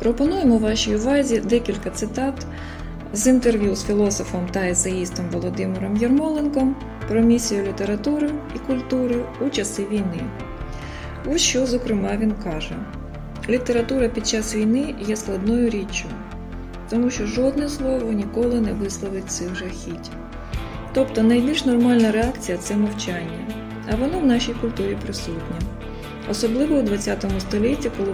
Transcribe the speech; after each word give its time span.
Пропонуємо 0.00 0.58
вашій 0.58 0.96
увазі 0.96 1.40
декілька 1.40 1.90
цитат 1.90 2.46
з 3.12 3.26
інтерв'ю 3.26 3.76
з 3.76 3.84
філософом 3.84 4.48
та 4.52 4.60
есеїстом 4.60 5.30
Володимиром 5.30 5.96
Єрмоленком 5.96 6.76
про 7.08 7.20
місію 7.20 7.62
літератури 7.62 8.30
і 8.56 8.58
культури 8.58 9.24
у 9.46 9.50
часи 9.50 9.86
війни. 9.90 10.22
Ось 11.26 11.40
що, 11.40 11.66
зокрема, 11.66 12.16
він 12.16 12.32
каже: 12.44 12.76
література 13.48 14.08
під 14.08 14.26
час 14.26 14.54
війни 14.54 14.94
є 15.06 15.16
складною 15.16 15.70
річчю, 15.70 16.08
тому 16.90 17.10
що 17.10 17.26
жодне 17.26 17.68
слово 17.68 18.12
ніколи 18.12 18.60
не 18.60 18.72
висловить 18.72 19.30
цих 19.30 19.54
жахіть. 19.54 20.10
Тобто 20.92 21.22
найбільш 21.22 21.64
нормальна 21.64 22.12
реакція 22.12 22.58
це 22.58 22.76
мовчання, 22.76 23.46
а 23.92 23.96
воно 23.96 24.18
в 24.18 24.26
нашій 24.26 24.54
культурі 24.54 24.96
присутнє. 25.04 25.79
Особливо 26.30 26.74
у 26.76 26.86
ХХ 26.86 27.40
столітті, 27.40 27.90
коли 27.96 28.12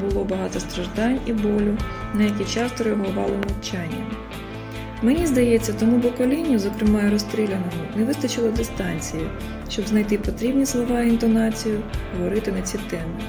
було 0.00 0.24
багато 0.24 0.60
страждань 0.60 1.18
і 1.26 1.32
болю, 1.32 1.76
на 2.14 2.24
які 2.24 2.44
часто 2.44 2.84
реагували 2.84 3.36
мовчанням. 3.48 4.16
Мені 5.02 5.26
здається, 5.26 5.72
тому 5.72 6.00
поколінню, 6.00 6.58
зокрема 6.58 7.02
і 7.02 7.10
розстріляному, 7.10 7.82
не 7.96 8.04
вистачило 8.04 8.48
дистанції, 8.48 9.22
щоб 9.70 9.86
знайти 9.86 10.18
потрібні 10.18 10.66
слова 10.66 11.02
і 11.02 11.08
інтонацію, 11.08 11.80
говорити 12.18 12.52
на 12.52 12.62
ці 12.62 12.78
теми. 12.78 13.20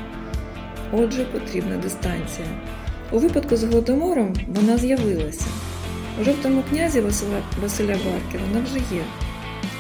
Отже, 0.91 1.25
потрібна 1.25 1.77
дистанція. 1.77 2.48
У 3.11 3.20
випадку 3.20 3.55
з 3.55 3.64
Голодомором 3.64 4.34
вона 4.48 4.77
з'явилася. 4.77 5.45
У 6.22 6.23
жовтому 6.23 6.64
князі 6.70 7.02
Василя, 7.02 7.41
Василя 7.61 7.94
Барки 7.94 8.39
вона 8.48 8.66
вже 8.66 8.95
є. 8.95 9.03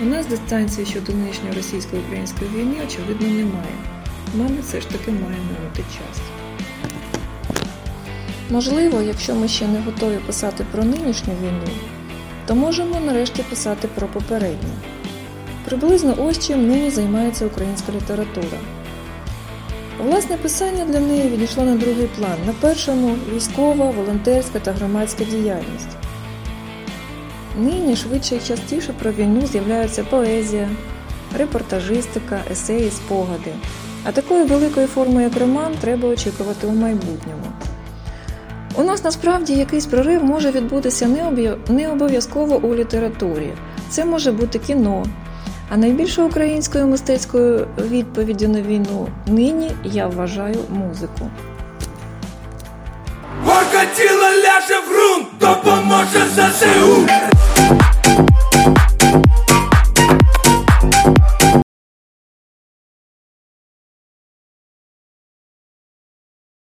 У 0.01 0.05
нас 0.05 0.25
дистанції 0.25 0.85
щодо 0.85 1.13
нинішньої 1.13 1.53
російсько-української 1.55 2.51
війни, 2.55 2.75
очевидно, 2.87 3.27
немає. 3.27 4.02
Мабуть, 4.33 4.63
все 4.63 4.81
ж 4.81 4.87
таки 4.87 5.11
має 5.11 5.37
минути 5.37 5.83
час. 5.97 6.21
Можливо, 8.49 9.01
якщо 9.01 9.35
ми 9.35 9.47
ще 9.47 9.67
не 9.67 9.79
готові 9.81 10.17
писати 10.17 10.65
про 10.71 10.83
нинішню 10.83 11.33
війну, 11.33 11.73
то 12.47 12.55
можемо 12.55 12.99
нарешті 12.99 13.43
писати 13.43 13.87
про 13.95 14.07
попередню. 14.07 14.73
Приблизно 15.65 16.15
ось 16.19 16.47
чим 16.47 16.67
нині 16.67 16.89
займається 16.89 17.45
українська 17.45 17.91
література. 17.91 18.57
Власне 20.03 20.37
писання 20.37 20.85
для 20.85 20.99
неї 20.99 21.29
відійшло 21.29 21.63
на 21.63 21.75
другий 21.75 22.07
план. 22.07 22.37
На 22.45 22.53
першому 22.53 23.15
військова, 23.35 23.91
волонтерська 23.91 24.59
та 24.59 24.71
громадська 24.71 25.23
діяльність. 25.23 25.97
Нині 27.59 27.95
швидше 27.95 28.35
і 28.35 28.39
частіше 28.39 28.93
про 28.93 29.11
війну 29.11 29.47
з'являються 29.47 30.03
поезія, 30.03 30.69
репортажистика, 31.37 32.41
есеї, 32.51 32.91
спогади. 32.91 33.51
А 34.03 34.11
такої 34.11 34.43
великої 34.43 34.87
форми, 34.87 35.23
як 35.23 35.37
роман, 35.37 35.73
треба 35.81 36.09
очікувати 36.09 36.67
у 36.67 36.71
майбутньому. 36.71 37.45
У 38.75 38.83
нас 38.83 39.03
насправді 39.03 39.53
якийсь 39.53 39.85
прорив 39.85 40.23
може 40.23 40.51
відбутися 40.51 41.07
не 41.69 41.89
обов'язково 41.89 42.55
у 42.55 42.75
літературі. 42.75 43.53
Це 43.89 44.05
може 44.05 44.31
бути 44.31 44.59
кіно. 44.59 45.05
А 45.69 45.77
найбільшою 45.77 46.27
українською 46.27 46.87
мистецькою 46.87 47.67
відповіддю 47.77 48.47
на 48.47 48.61
війну 48.61 49.07
нині 49.27 49.71
я 49.83 50.07
вважаю 50.07 50.59
музику. 50.69 51.29
Горка 53.45 53.85
тіло 53.95 54.23
ляже 54.23 54.79
в 54.79 54.89
ґрунт, 54.89 55.27
допоможе 55.39 56.19
ЗСУ 56.35 57.07